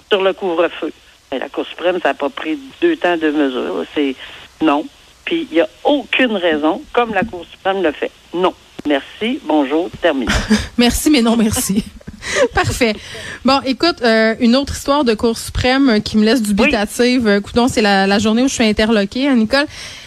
sur 0.10 0.22
le 0.22 0.34
couvre-feu. 0.34 0.92
Mais 1.32 1.40
la 1.40 1.50
Cour 1.50 1.66
suprême, 1.66 2.00
ça 2.02 2.10
n'a 2.10 2.14
pas 2.14 2.30
pris 2.30 2.60
deux 2.82 2.96
temps 2.96 3.18
de 3.18 3.30
mesure. 3.32 3.84
C'est 3.94 4.16
non. 4.62 4.86
Puis 5.26 5.48
il 5.50 5.56
n'y 5.56 5.62
a 5.62 5.68
aucune 5.84 6.38
raison, 6.38 6.84
comme 6.94 7.14
la 7.14 7.24
Cour 7.24 7.46
suprême 7.50 7.82
le 7.82 7.92
fait. 7.92 8.12
Non. 8.34 8.54
Merci, 8.88 9.40
bonjour, 9.44 9.90
terminé. 10.00 10.32
merci, 10.78 11.10
mais 11.10 11.22
non, 11.22 11.36
merci. 11.36 11.84
Parfait. 12.54 12.96
Bon, 13.44 13.60
écoute, 13.66 13.98
euh, 14.02 14.36
une 14.40 14.56
autre 14.56 14.76
histoire 14.76 15.04
de 15.04 15.14
Cour 15.14 15.38
suprême 15.38 16.02
qui 16.02 16.18
me 16.18 16.26
laisse 16.26 16.42
dubitative. 16.42 17.24
Oui. 17.26 17.32
Euh, 17.32 17.68
c'est 17.68 17.82
la, 17.82 18.20
journée 18.20 18.44
où 18.44 18.48
je 18.48 18.54
suis 18.54 18.64
interloquée, 18.64 19.28
hein, 19.28 19.36
Nicole. 19.36 19.66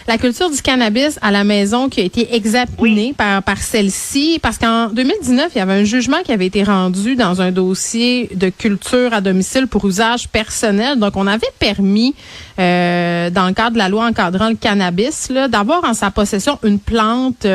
La 0.09 0.17
culture 0.17 0.49
du 0.49 0.59
cannabis 0.59 1.19
à 1.21 1.29
la 1.29 1.43
maison 1.43 1.87
qui 1.87 2.01
a 2.01 2.03
été 2.03 2.33
examinée 2.33 3.13
par, 3.15 3.43
par 3.43 3.59
celle-ci, 3.59 4.39
parce 4.41 4.57
qu'en 4.57 4.87
2019, 4.87 5.51
il 5.53 5.59
y 5.59 5.61
avait 5.61 5.73
un 5.73 5.83
jugement 5.83 6.23
qui 6.25 6.31
avait 6.31 6.47
été 6.47 6.63
rendu 6.63 7.15
dans 7.15 7.43
un 7.43 7.51
dossier 7.51 8.27
de 8.33 8.49
culture 8.49 9.13
à 9.13 9.21
domicile 9.21 9.67
pour 9.67 9.85
usage 9.85 10.27
personnel. 10.27 10.97
Donc, 10.97 11.15
on 11.15 11.27
avait 11.27 11.51
permis, 11.59 12.15
euh, 12.57 13.29
dans 13.29 13.45
le 13.45 13.53
cadre 13.53 13.73
de 13.73 13.77
la 13.77 13.87
loi 13.87 14.07
encadrant 14.07 14.49
le 14.49 14.55
cannabis, 14.55 15.29
d'avoir 15.47 15.83
en 15.83 15.93
sa 15.93 16.09
possession 16.09 16.57
une 16.63 16.79
plante 16.79 17.45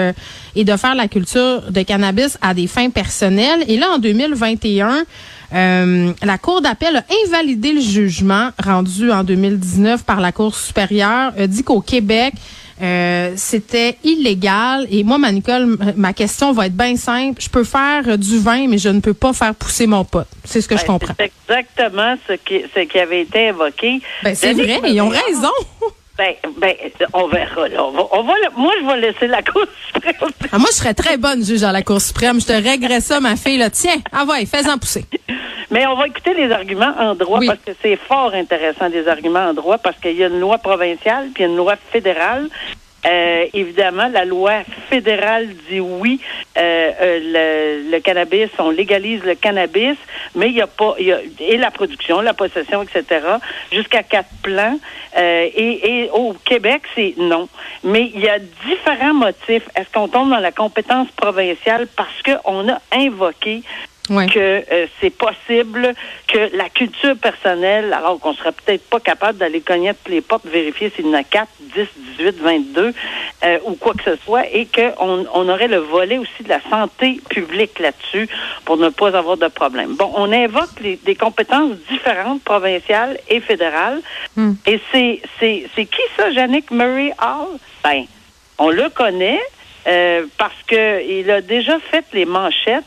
et 0.54 0.62
de 0.62 0.76
faire 0.76 0.94
la 0.94 1.08
culture 1.08 1.72
de 1.72 1.82
cannabis 1.82 2.38
à 2.40 2.54
des 2.54 2.68
fins 2.68 2.90
personnelles. 2.90 3.64
Et 3.66 3.78
là, 3.78 3.88
en 3.96 3.98
2021, 3.98 5.02
euh, 5.52 6.12
la 6.22 6.38
Cour 6.38 6.60
d'appel 6.60 6.96
a 6.96 7.04
invalidé 7.26 7.72
le 7.72 7.80
jugement 7.80 8.50
rendu 8.62 9.10
en 9.10 9.24
2019 9.24 10.04
par 10.04 10.20
la 10.20 10.32
Cour 10.32 10.54
supérieure, 10.54 11.32
a 11.36 11.46
dit 11.46 11.62
qu'au 11.62 11.80
Québec, 11.80 12.34
euh, 12.82 13.32
c'était 13.36 13.96
illégal. 14.02 14.86
Et 14.90 15.04
moi, 15.04 15.18
ma 15.18 15.30
Nicole, 15.30 15.76
ma 15.96 16.12
question 16.12 16.52
va 16.52 16.66
être 16.66 16.76
bien 16.76 16.96
simple. 16.96 17.40
Je 17.40 17.48
peux 17.48 17.64
faire 17.64 18.18
du 18.18 18.38
vin, 18.38 18.66
mais 18.68 18.78
je 18.78 18.88
ne 18.88 19.00
peux 19.00 19.14
pas 19.14 19.32
faire 19.32 19.54
pousser 19.54 19.86
mon 19.86 20.04
pot. 20.04 20.26
C'est 20.44 20.60
ce 20.60 20.68
que 20.68 20.76
je 20.76 20.82
ben, 20.82 20.94
comprends. 20.94 21.14
C'est 21.18 21.32
exactement 21.48 22.16
ce 22.26 22.32
qui, 22.34 22.62
ce 22.74 22.80
qui 22.80 22.98
avait 22.98 23.22
été 23.22 23.46
évoqué. 23.46 24.00
Ben, 24.22 24.34
c'est 24.34 24.54
vrai, 24.54 24.80
ils 24.86 25.00
ont 25.00 25.08
raison. 25.08 25.52
Ben, 26.16 26.34
ben, 26.58 26.74
on 27.12 27.26
verra. 27.26 27.68
Là. 27.68 27.82
On 27.84 28.22
va, 28.22 28.34
moi, 28.56 28.72
je 28.80 28.86
vais 28.86 29.00
laisser 29.00 29.26
la 29.26 29.42
Cour 29.42 29.64
suprême. 29.86 30.30
Ah, 30.52 30.58
moi, 30.58 30.68
je 30.70 30.76
serais 30.76 30.94
très 30.94 31.16
bonne 31.16 31.44
juge 31.44 31.64
à 31.64 31.72
la 31.72 31.82
Cour 31.82 32.00
suprême. 32.00 32.40
Je 32.40 32.46
te 32.46 32.52
réglerais 32.52 33.00
ça, 33.00 33.18
ma 33.18 33.36
fille. 33.36 33.58
Là. 33.58 33.70
Tiens, 33.70 33.96
ah 34.12 34.24
ouais, 34.24 34.46
fais-en 34.46 34.78
pousser. 34.78 35.04
Mais 35.70 35.86
on 35.86 35.96
va 35.96 36.06
écouter 36.06 36.34
les 36.34 36.52
arguments 36.52 36.94
en 36.98 37.16
droit 37.16 37.40
parce 37.44 37.58
que 37.58 37.72
c'est 37.82 37.96
fort 37.96 38.32
intéressant, 38.32 38.90
des 38.90 39.08
arguments 39.08 39.48
en 39.48 39.54
droit, 39.54 39.78
parce 39.78 39.98
qu'il 39.98 40.16
y 40.16 40.22
a 40.22 40.28
une 40.28 40.38
loi 40.38 40.58
provinciale 40.58 41.30
puis 41.34 41.44
une 41.44 41.56
loi 41.56 41.74
fédérale 41.90 42.48
euh, 43.06 43.46
évidemment, 43.52 44.08
la 44.08 44.24
loi 44.24 44.62
fédérale 44.88 45.48
dit 45.68 45.80
oui, 45.80 46.20
euh, 46.56 46.90
euh, 47.00 47.90
le, 47.90 47.98
cannabis, 48.00 48.48
on 48.58 48.70
légalise 48.70 49.22
le 49.24 49.34
cannabis, 49.34 49.96
mais 50.34 50.48
il 50.48 50.54
n'y 50.54 50.60
a 50.62 50.66
pas, 50.66 50.94
y 50.98 51.12
a, 51.12 51.18
et 51.40 51.56
la 51.56 51.70
production, 51.70 52.20
la 52.20 52.34
possession, 52.34 52.82
etc., 52.82 53.20
jusqu'à 53.70 54.02
quatre 54.02 54.30
plans. 54.42 54.78
Et, 55.16 56.02
et, 56.02 56.10
au 56.10 56.32
Québec, 56.44 56.82
c'est 56.96 57.14
non. 57.16 57.48
Mais 57.84 58.10
il 58.12 58.20
y 58.20 58.28
a 58.28 58.40
différents 58.40 59.14
motifs. 59.14 59.62
Est-ce 59.76 59.88
qu'on 59.92 60.08
tombe 60.08 60.30
dans 60.30 60.40
la 60.40 60.50
compétence 60.50 61.08
provinciale 61.12 61.86
parce 61.96 62.20
qu'on 62.22 62.68
a 62.68 62.80
invoqué 62.92 63.62
que 64.08 64.38
euh, 64.38 64.86
c'est 65.00 65.10
possible 65.10 65.94
que 66.28 66.56
la 66.56 66.68
culture 66.68 67.16
personnelle, 67.16 67.92
alors 67.92 68.18
qu'on 68.20 68.34
serait 68.34 68.52
peut-être 68.52 68.88
pas 68.88 69.00
capable 69.00 69.38
d'aller 69.38 69.60
cogner 69.60 69.92
toutes 69.94 70.12
les 70.12 70.20
portes, 70.20 70.46
vérifier 70.46 70.90
s'il 70.94 71.06
y 71.06 71.10
en 71.10 71.14
a 71.14 71.22
4, 71.22 71.48
10, 71.74 71.86
18, 72.18 72.36
22 72.40 72.94
ou 73.66 73.74
quoi 73.74 73.92
que 73.94 74.02
ce 74.04 74.16
soit, 74.24 74.46
et 74.52 74.66
qu'on 74.66 75.26
on 75.32 75.48
aurait 75.48 75.68
le 75.68 75.78
volet 75.78 76.18
aussi 76.18 76.42
de 76.42 76.48
la 76.48 76.60
santé 76.70 77.20
publique 77.28 77.78
là-dessus 77.78 78.28
pour 78.64 78.76
ne 78.76 78.88
pas 78.88 79.16
avoir 79.16 79.36
de 79.36 79.48
problème. 79.48 79.94
Bon, 79.96 80.10
on 80.14 80.32
invoque 80.32 80.80
les, 80.80 80.96
des 80.96 81.14
compétences 81.14 81.76
différentes, 81.90 82.42
provinciales 82.42 83.18
et 83.28 83.40
fédérales. 83.40 84.00
Hmm. 84.36 84.52
Et 84.66 84.80
c'est, 84.92 85.20
c'est, 85.38 85.66
c'est 85.74 85.86
qui 85.86 86.02
ça, 86.16 86.30
Yannick 86.30 86.70
Murray 86.70 87.12
Hall? 87.20 87.58
Ben, 87.82 88.04
on 88.58 88.70
le 88.70 88.88
connaît. 88.88 89.40
Euh, 89.86 90.24
parce 90.38 90.54
que 90.66 91.02
il 91.06 91.30
a 91.30 91.42
déjà 91.42 91.78
fait 91.78 92.04
les 92.14 92.24
manchettes, 92.24 92.84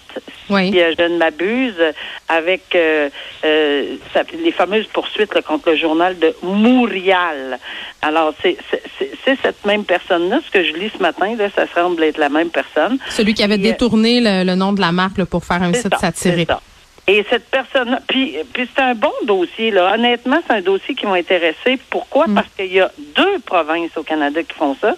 si 0.49 0.73
je 0.73 1.07
ne 1.07 1.17
m'abuse, 1.17 1.75
avec 2.27 2.63
euh, 2.73 3.09
euh, 3.45 3.97
les 4.43 4.51
fameuses 4.51 4.87
poursuites 4.87 5.39
contre 5.41 5.71
le 5.71 5.77
journal 5.77 6.17
de 6.17 6.35
Montréal. 6.41 7.59
Alors, 8.01 8.33
c'est 8.41 8.57
cette 9.43 9.63
même 9.65 9.83
personne-là. 9.83 10.39
Ce 10.45 10.51
que 10.51 10.63
je 10.63 10.73
lis 10.73 10.91
ce 10.95 11.01
matin, 11.01 11.35
là, 11.37 11.49
ça 11.55 11.65
semble 11.73 12.03
être 12.03 12.17
la 12.17 12.29
même 12.29 12.49
personne. 12.49 12.97
Celui 13.09 13.35
qui 13.35 13.43
avait 13.43 13.59
détourné 13.59 14.19
le, 14.19 14.55
nom 14.55 14.73
de 14.73 14.81
la 14.81 14.91
marque 14.91 15.23
pour 15.25 15.45
faire 15.45 15.61
un 15.61 15.73
site 15.73 15.95
satirique. 15.99 16.49
Et 17.09 17.25
cette 17.29 17.45
personne, 17.45 17.99
puis, 18.05 18.35
puis 18.51 18.67
c'est 18.75 18.81
un 18.81 18.93
bon 18.93 19.13
dossier 19.23 19.71
là. 19.71 19.93
Honnêtement, 19.93 20.39
c'est 20.45 20.55
un 20.55 20.61
dossier 20.61 20.93
qui 20.93 21.05
m'a 21.05 21.13
intéressé. 21.13 21.79
Pourquoi? 21.89 22.27
Mm. 22.27 22.35
Parce 22.35 22.47
qu'il 22.57 22.73
y 22.73 22.81
a 22.81 22.91
deux 23.15 23.39
provinces 23.45 23.95
au 23.95 24.03
Canada 24.03 24.43
qui 24.43 24.53
font 24.53 24.75
ça. 24.81 24.93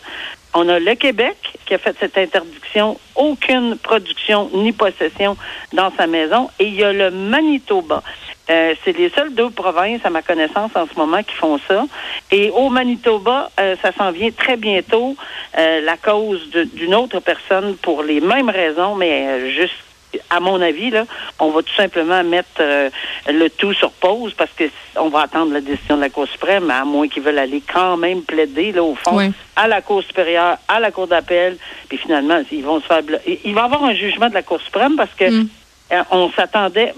On 0.53 0.67
a 0.67 0.79
le 0.79 0.95
Québec 0.95 1.37
qui 1.65 1.73
a 1.75 1.77
fait 1.77 1.95
cette 1.99 2.17
interdiction, 2.17 2.99
aucune 3.15 3.77
production 3.77 4.49
ni 4.53 4.71
possession 4.71 5.37
dans 5.73 5.91
sa 5.95 6.07
maison, 6.07 6.49
et 6.59 6.65
il 6.65 6.75
y 6.75 6.83
a 6.83 6.91
le 6.91 7.11
Manitoba. 7.11 8.01
Euh, 8.49 8.73
c'est 8.83 8.97
les 8.97 9.09
seules 9.09 9.33
deux 9.35 9.51
provinces, 9.51 10.01
à 10.03 10.09
ma 10.09 10.23
connaissance, 10.23 10.71
en 10.75 10.87
ce 10.87 10.97
moment, 10.97 11.21
qui 11.21 11.35
font 11.35 11.59
ça. 11.67 11.85
Et 12.31 12.49
au 12.49 12.69
Manitoba, 12.69 13.51
euh, 13.59 13.75
ça 13.81 13.91
s'en 13.91 14.11
vient 14.11 14.31
très 14.31 14.57
bientôt, 14.57 15.15
euh, 15.57 15.81
la 15.81 15.97
cause 15.97 16.49
d'une 16.49 16.95
autre 16.95 17.19
personne 17.19 17.75
pour 17.77 18.01
les 18.01 18.21
mêmes 18.21 18.49
raisons, 18.49 18.95
mais 18.95 19.51
juste 19.51 19.75
à 20.29 20.39
mon 20.39 20.61
avis, 20.61 20.89
là, 20.89 21.05
on 21.39 21.51
va 21.51 21.61
tout 21.61 21.73
simplement 21.75 22.23
mettre 22.23 22.49
euh, 22.59 22.89
le 23.27 23.49
tout 23.49 23.73
sur 23.73 23.91
pause 23.91 24.33
parce 24.33 24.51
que 24.51 24.65
on 24.95 25.09
va 25.09 25.21
attendre 25.21 25.53
la 25.53 25.61
décision 25.61 25.97
de 25.97 26.01
la 26.01 26.09
Cour 26.09 26.27
suprême, 26.27 26.69
à 26.71 26.83
moins 26.83 27.07
qu'ils 27.07 27.23
veulent 27.23 27.37
aller 27.37 27.61
quand 27.61 27.97
même 27.97 28.23
plaider, 28.23 28.71
là, 28.71 28.83
au 28.83 28.95
fond, 28.95 29.31
à 29.55 29.67
la 29.67 29.81
Cour 29.81 30.03
supérieure, 30.03 30.57
à 30.67 30.79
la 30.79 30.91
Cour 30.91 31.07
d'appel, 31.07 31.57
puis 31.87 31.97
finalement, 31.97 32.41
ils 32.51 32.63
vont 32.63 32.79
se 32.81 32.85
faire 32.85 33.01
Il 33.43 33.53
va 33.53 33.61
y 33.61 33.63
avoir 33.65 33.83
un 33.83 33.93
jugement 33.93 34.29
de 34.29 34.33
la 34.33 34.43
Cour 34.43 34.61
suprême 34.61 34.95
parce 34.95 35.13
que 35.13 35.29
mm. 35.29 35.49
euh, 35.93 36.03
on 36.11 36.31
s'attendait 36.31 36.93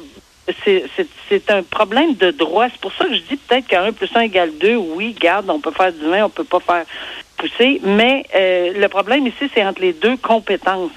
c'est 0.66 1.52
un 1.52 1.64
problème 1.64 2.16
de 2.16 2.32
droit. 2.32 2.68
C'est 2.70 2.82
pour 2.82 2.94
ça 2.94 3.06
que 3.06 3.16
je 3.16 3.22
dis 3.22 3.38
peut-être 3.38 3.68
qu'un 3.68 3.92
plus 3.92 4.10
un 4.16 4.22
égale 4.22 4.52
deux, 4.60 4.76
oui, 4.76 5.16
garde, 5.20 5.50
on 5.50 5.60
peut 5.60 5.72
faire 5.72 5.94
du 5.94 6.10
vin, 6.10 6.26
on 6.26 6.30
peut 6.30 6.44
pas 6.44 6.60
faire 6.60 6.86
pousser, 7.38 7.82
mais 7.84 8.26
euh, 8.36 8.74
le 8.76 8.88
problème 8.88 9.26
ici, 9.26 9.50
c'est 9.54 9.66
entre 9.66 9.82
les 9.82 9.94
deux 9.94 10.18
compétences 10.18 10.92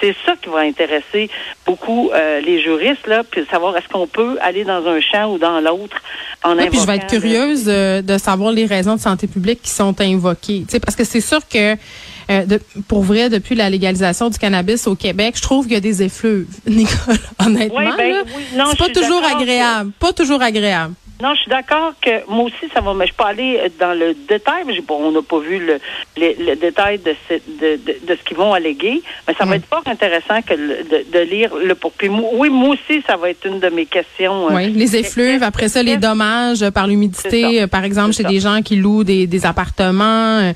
c'est 0.00 0.14
ça 0.24 0.34
qui 0.40 0.48
va 0.48 0.60
intéresser 0.60 1.30
beaucoup 1.66 2.10
euh, 2.12 2.40
les 2.40 2.62
juristes, 2.62 3.06
là, 3.06 3.22
puis 3.28 3.44
savoir 3.50 3.76
est-ce 3.76 3.88
qu'on 3.88 4.06
peut 4.06 4.38
aller 4.40 4.64
dans 4.64 4.86
un 4.86 5.00
champ 5.00 5.32
ou 5.32 5.38
dans 5.38 5.60
l'autre 5.60 5.96
en 6.42 6.56
oui, 6.56 6.68
puis 6.70 6.80
je 6.80 6.86
vais 6.86 6.96
être 6.96 7.06
curieuse 7.06 7.64
euh, 7.68 8.00
de 8.00 8.16
savoir 8.16 8.50
les 8.52 8.64
raisons 8.64 8.96
de 8.96 9.00
santé 9.00 9.26
publique 9.26 9.60
qui 9.62 9.70
sont 9.70 10.00
invoquées. 10.00 10.64
Parce 10.82 10.96
que 10.96 11.04
c'est 11.04 11.20
sûr 11.20 11.40
que 11.46 11.76
euh, 12.30 12.44
de, 12.46 12.60
pour 12.88 13.02
vrai, 13.02 13.28
depuis 13.28 13.54
la 13.54 13.68
légalisation 13.68 14.30
du 14.30 14.38
cannabis 14.38 14.86
au 14.86 14.94
Québec, 14.94 15.34
je 15.36 15.42
trouve 15.42 15.64
qu'il 15.64 15.74
y 15.74 15.76
a 15.76 15.80
des 15.80 16.02
effluves, 16.02 16.46
Nicole. 16.66 17.18
Honnêtement, 17.44 17.78
oui, 17.78 17.86
ben, 17.96 18.24
c'est 18.70 18.78
pas 18.78 18.88
toujours 18.88 19.22
agréable. 19.24 19.90
Pas 19.98 20.12
toujours 20.12 20.40
agréable. 20.40 20.94
Non, 21.22 21.34
je 21.34 21.40
suis 21.42 21.50
d'accord 21.50 21.92
que 22.00 22.28
moi 22.28 22.44
aussi, 22.44 22.70
ça 22.72 22.80
va, 22.80 22.94
mais 22.94 23.06
je 23.06 23.14
peux 23.14 23.24
aller 23.24 23.60
dans 23.78 23.98
le 23.98 24.14
détail. 24.28 24.64
Mais 24.66 24.80
bon, 24.80 24.98
on 25.00 25.12
n'a 25.12 25.22
pas 25.22 25.38
vu 25.38 25.58
le, 25.58 25.78
le, 26.16 26.56
détail 26.56 26.98
de 26.98 27.14
ce, 27.28 27.34
de, 27.34 27.76
de, 27.76 28.16
ce 28.16 28.24
qu'ils 28.24 28.36
vont 28.36 28.52
alléguer, 28.52 29.02
mais 29.26 29.34
ça 29.34 29.44
va 29.44 29.56
être 29.56 29.66
fort 29.66 29.82
intéressant 29.86 30.42
que 30.42 30.54
de, 30.54 31.10
de, 31.12 31.18
lire 31.20 31.54
le 31.54 31.74
pour. 31.74 31.92
oui, 32.02 32.48
moi 32.48 32.70
aussi, 32.70 33.02
ça 33.06 33.16
va 33.16 33.30
être 33.30 33.46
une 33.46 33.60
de 33.60 33.68
mes 33.68 33.86
questions. 33.86 34.48
Euh, 34.50 34.54
oui, 34.54 34.70
les 34.70 34.96
effluves, 34.96 35.42
après 35.42 35.68
ça, 35.68 35.82
les 35.82 35.96
dommages 35.96 36.68
par 36.70 36.86
l'humidité, 36.86 37.62
euh, 37.62 37.66
par 37.66 37.84
exemple, 37.84 38.12
chez 38.12 38.24
des 38.24 38.40
gens 38.40 38.62
qui 38.62 38.76
louent 38.76 39.04
des, 39.04 39.26
des 39.26 39.46
appartements. 39.46 40.52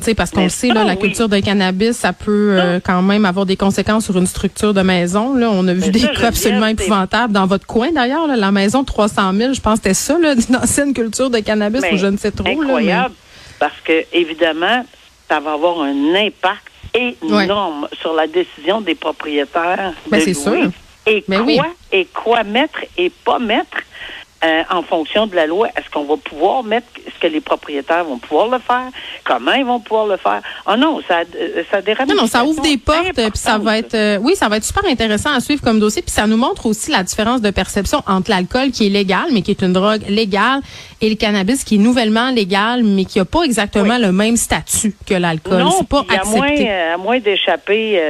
Euh, 0.00 0.04
sais, 0.04 0.14
parce 0.14 0.30
qu'on 0.30 0.48
sait, 0.48 0.68
là, 0.68 0.84
la 0.84 0.96
culture 0.96 1.28
de 1.28 1.38
cannabis, 1.38 1.96
ça 1.96 2.12
peut 2.12 2.58
quand 2.84 3.02
même 3.02 3.24
avoir 3.24 3.46
des 3.46 3.56
conséquences 3.56 4.04
sur 4.04 4.16
une 4.16 4.26
structure 4.26 4.74
de 4.74 4.82
maison. 4.82 5.34
Là, 5.34 5.50
on 5.50 5.66
a 5.68 5.74
vu 5.74 5.90
des 5.90 6.00
cas 6.00 6.28
absolument 6.28 6.66
épouvantables 6.66 7.32
dans 7.32 7.46
votre 7.46 7.66
coin, 7.66 7.92
d'ailleurs, 7.92 8.26
la 8.26 8.52
maison 8.52 8.82
de 8.82 8.86
300 8.86 9.32
000, 9.32 9.52
je 9.52 9.60
pense 9.60 9.80
que 9.80 9.84
c'était 9.84 9.94
ça, 9.94 10.16
d'une 10.34 10.56
ancienne 10.56 10.94
culture 10.94 11.30
de 11.30 11.38
cannabis 11.38 11.82
ou 11.92 11.96
je 11.96 12.06
ne 12.06 12.16
sais 12.16 12.30
trop. 12.30 12.46
Incroyable, 12.46 13.14
parce 13.58 13.80
que 13.84 14.04
évidemment, 14.12 14.84
ça 15.28 15.40
va 15.40 15.52
avoir 15.52 15.80
un 15.82 16.14
impact 16.14 16.70
énorme 16.94 17.88
sur 18.00 18.14
la 18.14 18.26
décision 18.26 18.80
des 18.80 18.94
propriétaires. 18.94 19.92
Ben, 20.10 20.20
c'est 20.20 20.34
sûr. 20.34 20.70
Et 21.06 21.22
quoi, 21.22 21.66
et 21.92 22.06
quoi 22.06 22.44
mettre 22.44 22.80
et 22.96 23.10
pas 23.10 23.38
mettre. 23.38 23.78
Euh, 24.44 24.62
en 24.70 24.82
fonction 24.82 25.26
de 25.26 25.34
la 25.34 25.46
loi. 25.46 25.68
Est-ce 25.76 25.88
qu'on 25.90 26.04
va 26.04 26.16
pouvoir 26.16 26.62
mettre, 26.64 26.86
est-ce 27.06 27.18
que 27.18 27.26
les 27.26 27.40
propriétaires 27.40 28.04
vont 28.04 28.18
pouvoir 28.18 28.48
le 28.48 28.58
faire? 28.58 28.88
Comment 29.24 29.52
ils 29.54 29.64
vont 29.64 29.80
pouvoir 29.80 30.06
le 30.06 30.16
faire? 30.16 30.42
Oh 30.66 30.76
non, 30.76 31.00
ça, 31.08 31.20
euh, 31.36 31.62
ça 31.70 31.80
dérange. 31.80 32.08
Non, 32.08 32.14
non, 32.14 32.26
ça 32.26 32.44
ouvre 32.44 32.60
des 32.62 32.76
portes, 32.76 33.14
puis 33.14 33.30
ça 33.34 33.58
va 33.58 33.78
être, 33.78 33.94
euh, 33.94 34.18
oui, 34.20 34.36
ça 34.36 34.48
va 34.48 34.58
être 34.58 34.64
super 34.64 34.84
intéressant 34.84 35.30
à 35.32 35.40
suivre 35.40 35.62
comme 35.62 35.80
dossier, 35.80 36.02
puis 36.02 36.10
ça 36.10 36.26
nous 36.26 36.36
montre 36.36 36.66
aussi 36.66 36.90
la 36.90 37.02
différence 37.02 37.40
de 37.40 37.50
perception 37.50 38.02
entre 38.06 38.30
l'alcool 38.30 38.70
qui 38.70 38.86
est 38.86 38.90
légal, 38.90 39.26
mais 39.32 39.42
qui 39.42 39.50
est 39.52 39.62
une 39.62 39.72
drogue 39.72 40.02
légale, 40.08 40.60
et 41.00 41.08
le 41.08 41.16
cannabis 41.16 41.64
qui 41.64 41.76
est 41.76 41.78
nouvellement 41.78 42.30
légal, 42.30 42.82
mais 42.84 43.04
qui 43.04 43.18
n'a 43.18 43.24
pas 43.24 43.42
exactement 43.42 43.98
le 43.98 44.12
même 44.12 44.36
statut 44.36 44.94
que 45.06 45.14
l'alcool. 45.14 45.58
Non, 45.58 45.70
C'est 45.78 45.88
pas 45.88 46.02
puis 46.02 46.16
à 46.16 46.20
accepté. 46.20 46.38
moins, 46.38 46.70
euh, 46.70 46.98
moins 46.98 47.18
d'échapper 47.18 48.00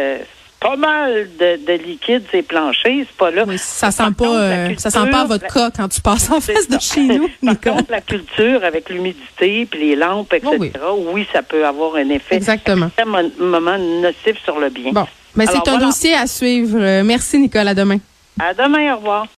pas 0.64 0.76
mal 0.76 1.28
de, 1.38 1.66
de 1.66 1.72
liquide 1.84 2.22
ces 2.32 2.40
planchers, 2.42 3.04
c'est 3.06 3.16
pas 3.18 3.30
là. 3.30 3.44
Oui, 3.46 3.58
ça 3.58 3.90
sent 3.90 4.02
pas, 4.16 4.24
euh, 4.26 4.68
ça 4.78 4.88
sent 4.90 5.10
pas 5.10 5.20
à 5.20 5.24
votre 5.26 5.44
la- 5.44 5.48
cas 5.50 5.70
quand 5.76 5.88
tu 5.88 6.00
passes 6.00 6.30
en 6.30 6.40
face 6.40 6.68
de 6.68 6.78
chez 6.80 7.02
nous, 7.02 7.28
Par 7.44 7.52
Nicole. 7.54 7.72
contre, 7.74 7.90
la 7.90 8.00
culture 8.00 8.64
avec 8.64 8.88
l'humidité 8.88 9.66
puis 9.70 9.80
les 9.90 9.96
lampes, 9.96 10.32
etc. 10.32 10.50
Oh 10.82 10.96
oui. 10.98 11.06
oui. 11.12 11.26
ça 11.32 11.42
peut 11.42 11.66
avoir 11.66 11.96
un 11.96 12.08
effet 12.08 12.36
Exactement. 12.36 12.86
extrêmement 12.86 13.76
nocif 13.78 14.42
sur 14.42 14.58
le 14.58 14.70
bien. 14.70 14.92
Bon, 14.92 15.06
mais 15.36 15.46
c'est 15.46 15.56
un 15.58 15.60
voilà. 15.72 15.84
dossier 15.86 16.14
à 16.14 16.26
suivre. 16.26 16.78
Euh, 16.80 17.02
Merci, 17.04 17.38
Nicole. 17.38 17.68
À 17.68 17.74
demain. 17.74 17.98
À 18.40 18.54
demain, 18.54 18.94
au 18.94 18.96
revoir. 18.96 19.26